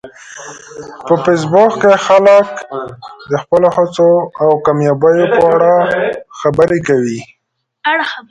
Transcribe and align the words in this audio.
په 1.07 1.13
فېسبوک 1.23 1.71
کې 1.81 1.93
خلک 2.05 2.47
د 3.29 3.31
خپلو 3.43 3.67
هڅو 3.75 4.09
او 4.43 4.49
کامیابیو 4.65 5.31
په 5.37 5.43
اړه 5.53 5.75
خبرې 6.39 6.79
کوي 6.87 7.19